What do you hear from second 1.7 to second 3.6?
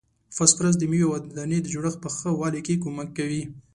جوړښت په ښه والي کې کومک کوي.